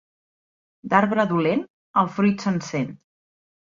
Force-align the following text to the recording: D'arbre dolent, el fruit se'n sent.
D'arbre 0.95 1.27
dolent, 1.33 1.63
el 2.05 2.13
fruit 2.19 2.51
se'n 2.51 2.63
sent. 2.75 2.95